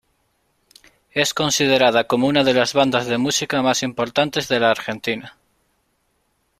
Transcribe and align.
Es 1.11 1.35
considerada 1.35 2.05
como 2.07 2.25
una 2.25 2.43
de 2.43 2.55
las 2.55 2.73
bandas 2.73 3.05
de 3.05 3.19
música 3.19 3.61
más 3.61 3.83
importantes 3.83 4.47
de 4.47 4.59
la 4.59 4.71
Argentina. 4.71 5.37